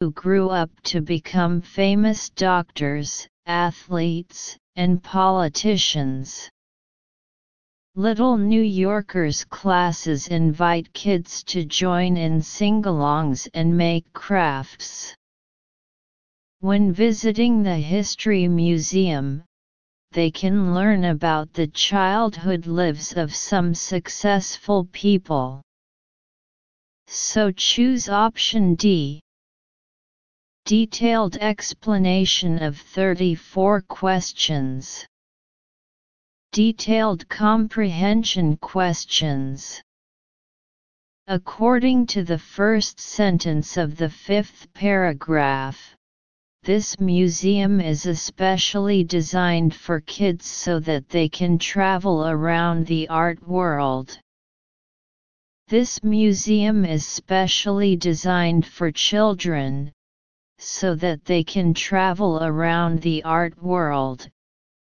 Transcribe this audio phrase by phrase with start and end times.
[0.00, 6.48] who grew up to become famous doctors, athletes, and politicians.
[7.96, 15.14] Little New Yorkers classes invite kids to join in singalongs and make crafts.
[16.60, 19.44] When visiting the History Museum,
[20.12, 25.60] they can learn about the childhood lives of some successful people.
[27.06, 29.20] So choose option D.
[30.70, 35.04] Detailed explanation of 34 questions.
[36.52, 39.82] Detailed comprehension questions.
[41.26, 45.96] According to the first sentence of the fifth paragraph,
[46.62, 53.42] this museum is especially designed for kids so that they can travel around the art
[53.42, 54.20] world.
[55.66, 59.92] This museum is specially designed for children,
[60.60, 64.28] so that they can travel around the art world.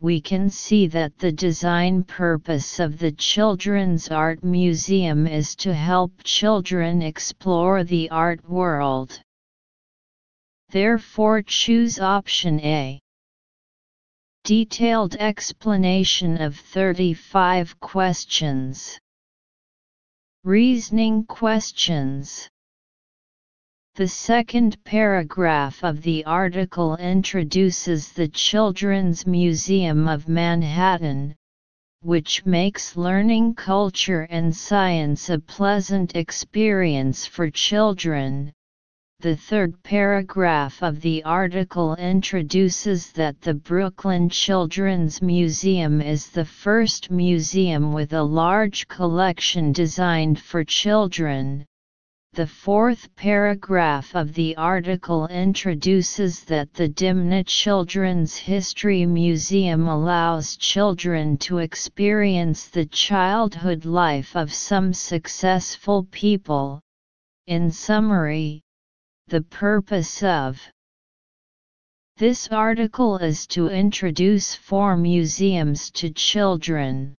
[0.00, 6.12] We can see that the design purpose of the Children's Art Museum is to help
[6.24, 9.22] children explore the art world.
[10.70, 12.98] Therefore choose option A.
[14.42, 18.98] Detailed explanation of 35 questions.
[20.42, 22.50] Reasoning questions.
[23.94, 31.34] The second paragraph of the article introduces the Children's Museum of Manhattan,
[32.00, 38.52] which makes learning culture and science a pleasant experience for children,
[39.22, 47.08] the third paragraph of the article introduces that the Brooklyn Children's Museum is the first
[47.08, 51.64] museum with a large collection designed for children.
[52.34, 61.36] The fourth paragraph of the article introduces that the DiMenna Children's History Museum allows children
[61.38, 66.80] to experience the childhood life of some successful people.
[67.48, 68.62] In summary,
[69.26, 70.58] the purpose of
[72.16, 77.14] this article is to introduce four museums to children.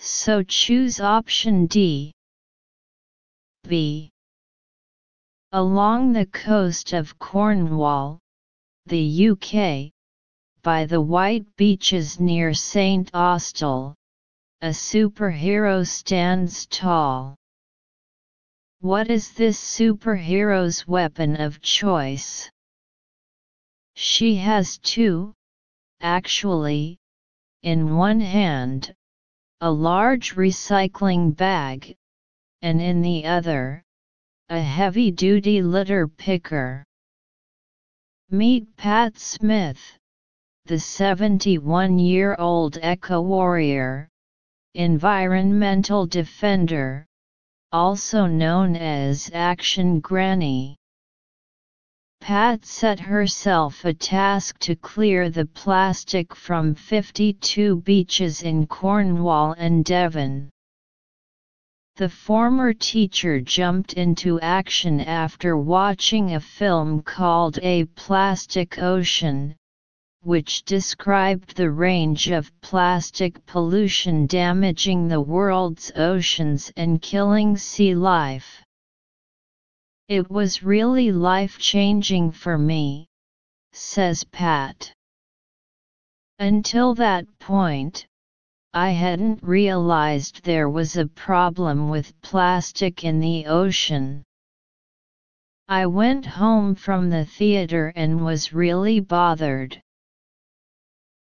[0.00, 2.12] So choose option D.
[3.68, 4.10] B.
[5.52, 8.18] Along the coast of Cornwall,
[8.86, 9.92] the UK,
[10.62, 13.10] by the white beaches near St.
[13.14, 13.94] Austell,
[14.60, 17.36] a superhero stands tall.
[18.80, 22.50] What is this superhero's weapon of choice?
[23.94, 25.34] She has two,
[26.00, 26.98] actually.
[27.62, 28.94] In one hand,
[29.60, 31.96] a large recycling bag,
[32.62, 33.82] and in the other,
[34.48, 36.84] a heavy duty litter picker.
[38.30, 39.98] Meet Pat Smith,
[40.66, 44.08] the 71 year old eco warrior,
[44.74, 47.06] environmental defender
[47.72, 50.76] also known as Action Granny.
[52.20, 59.84] Pat set herself a task to clear the plastic from 52 beaches in Cornwall and
[59.84, 60.50] Devon.
[62.00, 69.54] The former teacher jumped into action after watching a film called A Plastic Ocean,
[70.22, 78.64] which described the range of plastic pollution damaging the world's oceans and killing sea life.
[80.08, 83.08] It was really life-changing for me,
[83.74, 84.90] says Pat.
[86.38, 88.06] Until that point,
[88.72, 94.22] I hadn't realized there was a problem with plastic in the ocean.
[95.66, 99.82] I went home from the theater and was really bothered.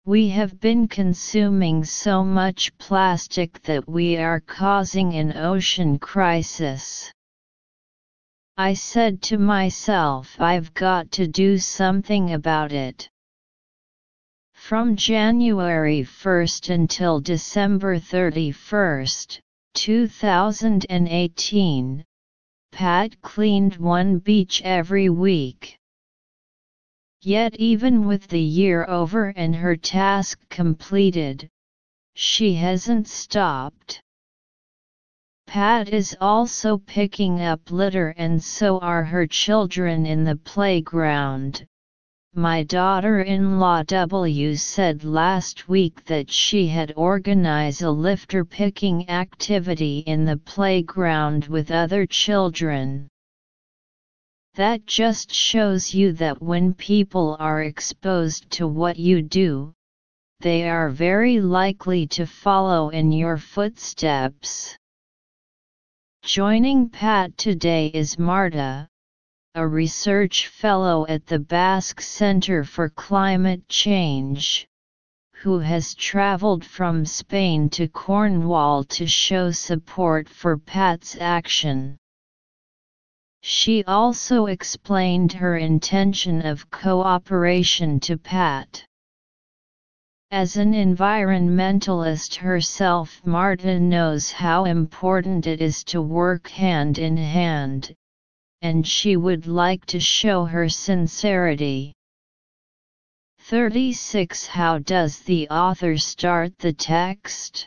[0.04, 7.10] We have been consuming so much plastic that we are causing an ocean crisis.
[8.58, 13.08] I said to myself I've got to do something about it.
[14.60, 19.06] From January 1 until December 31,
[19.72, 22.04] 2018,
[22.72, 25.78] Pat cleaned one beach every week.
[27.22, 31.48] Yet even with the year over and her task completed,
[32.14, 34.02] she hasn't stopped.
[35.46, 41.66] Pat is also picking up litter and so are her children in the playground.
[42.34, 50.24] My daughter-in-law W said last week that she had organized a litter picking activity in
[50.24, 53.08] the playground with other children.
[54.54, 59.72] That just shows you that when people are exposed to what you do,
[60.40, 64.76] they are very likely to follow in your footsteps.
[66.22, 68.88] Joining Pat today is Marta,
[69.54, 74.68] a research fellow at the Basque Center for Climate Change,
[75.32, 81.96] who has traveled from Spain to Cornwall to show support for Pat's action.
[83.42, 88.84] She also explained her intention of cooperation to Pat.
[90.30, 97.94] As an environmentalist herself Marta knows how important it is to work hand in hand,
[98.62, 101.92] and she would like to show her sincerity.
[103.40, 107.66] 36 How does the author start the text?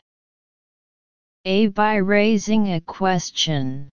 [1.45, 1.67] A.
[1.67, 3.89] By raising a question.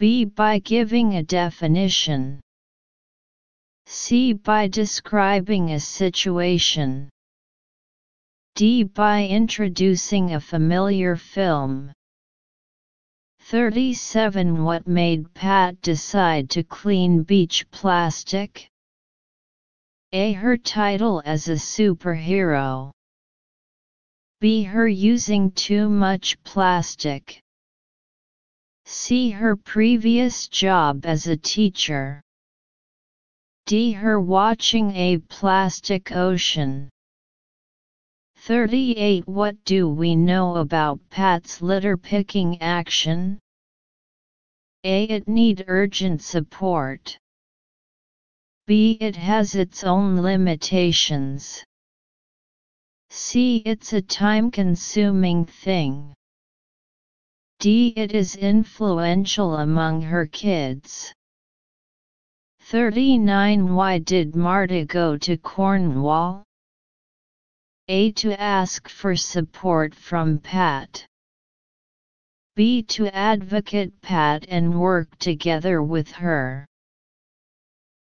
[0.00, 0.24] B.
[0.24, 2.40] By giving a definition.
[3.86, 4.32] C.
[4.32, 7.08] By describing a situation.
[8.56, 8.82] D.
[8.82, 11.92] By introducing a familiar film.
[13.52, 18.66] 37 What made Pat decide to clean beach plastic?
[20.14, 20.32] A.
[20.32, 22.92] Her title as a superhero.
[24.40, 24.62] B.
[24.62, 27.42] Her using too much plastic.
[28.86, 32.22] See her previous job as a teacher.
[33.66, 33.92] D.
[33.92, 36.88] Her watching a plastic ocean.
[38.36, 43.41] 38 What do we know about Pat's litter picking action?
[44.84, 45.04] A.
[45.04, 47.16] It need urgent support.
[48.66, 48.98] B.
[49.00, 51.64] It has its own limitations.
[53.10, 53.58] C.
[53.64, 56.14] It's a time consuming thing.
[57.60, 57.92] D.
[57.94, 61.12] It is influential among her kids.
[62.62, 66.42] 39 Why did Marta go to Cornwall?
[67.86, 68.10] A.
[68.12, 71.06] To ask for support from Pat.
[72.54, 72.82] B.
[72.82, 76.66] To advocate Pat and work together with her.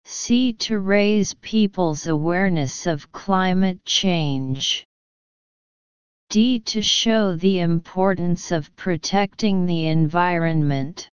[0.04, 0.52] C.
[0.52, 4.86] To raise people's awareness of climate change.
[6.30, 6.60] D.
[6.60, 11.10] To show the importance of protecting the environment.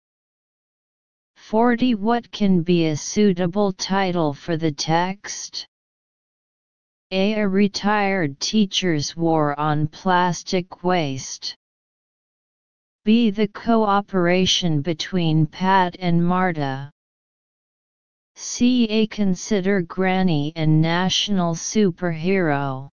[1.36, 5.68] 40 What can be a suitable title for the text?
[7.12, 7.42] A.
[7.42, 11.58] A retired teacher's war on plastic waste.
[13.08, 13.30] B.
[13.30, 16.92] The cooperation between Pat and Marta.
[18.36, 18.84] C.
[18.90, 22.90] A consider Granny and national superhero.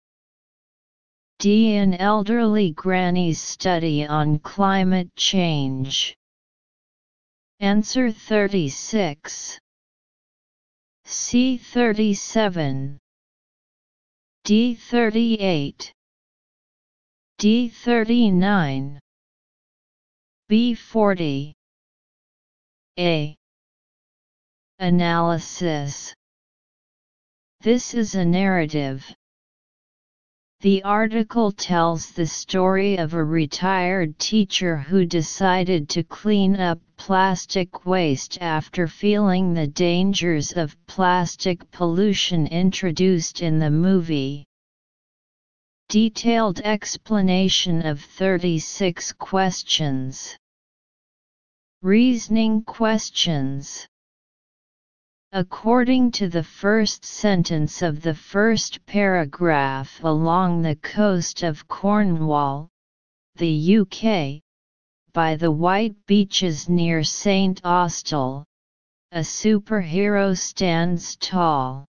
[1.38, 1.76] D.
[1.76, 6.14] An elderly granny's study on climate change.
[7.60, 9.58] Answer 36.
[11.06, 11.56] C.
[11.56, 12.98] 37.
[14.44, 14.74] D.
[14.74, 15.94] 38.
[17.38, 17.68] D.
[17.70, 19.01] 39.
[20.52, 20.74] B.
[20.74, 21.54] 40.
[22.98, 23.36] A.
[24.78, 26.14] Analysis
[27.62, 29.02] This is a narrative.
[30.60, 37.86] The article tells the story of a retired teacher who decided to clean up plastic
[37.86, 44.44] waste after feeling the dangers of plastic pollution introduced in the movie.
[45.88, 50.36] Detailed explanation of 36 questions.
[51.82, 53.88] Reasoning questions
[55.32, 62.68] According to the first sentence of the first paragraph along the coast of Cornwall,
[63.34, 64.40] the UK,
[65.12, 67.60] by the white beaches near St.
[67.64, 68.44] Austell,
[69.10, 71.84] a superhero stands tall.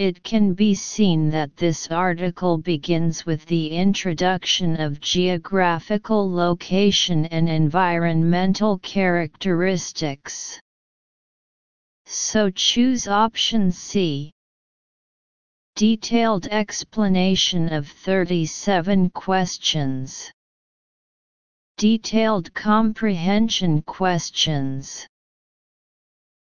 [0.00, 7.50] It can be seen that this article begins with the introduction of geographical location and
[7.50, 10.58] environmental characteristics.
[12.06, 14.32] So choose option C.
[15.76, 20.32] Detailed explanation of 37 questions.
[21.76, 25.06] Detailed comprehension questions.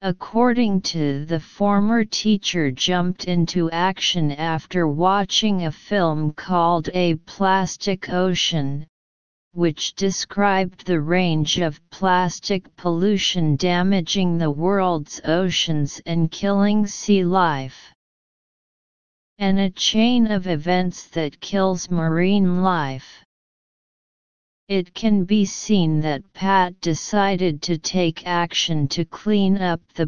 [0.02, 8.10] According to the former teacher jumped into action after watching a film called A Plastic
[8.10, 8.88] Ocean,
[9.52, 17.94] which described the range of plastic pollution damaging the world's oceans and killing sea life.
[19.38, 23.26] And a chain of events that kills marine life.
[24.70, 30.06] It can be seen that Pat decided to take action to clean up the